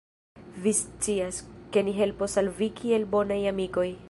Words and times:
Vi 0.63 0.73
scias, 0.77 1.43
ke 1.77 1.85
ni 1.89 1.95
helpos 2.01 2.39
al 2.45 2.53
vi 2.63 2.73
kiel 2.81 3.09
bonaj 3.17 3.43
amikoj. 3.55 3.91